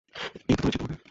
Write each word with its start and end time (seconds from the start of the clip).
এইতো 0.41 0.61
ধরেছি 0.61 0.77
তোমাকে। 0.77 0.95